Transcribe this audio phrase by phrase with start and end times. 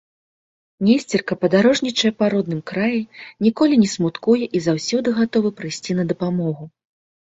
[0.87, 3.05] Несцерка падарожнічае па родным краі,
[3.51, 6.63] ніколі не смуткуе і заўсёды гатовы прыйсці на дапамогу.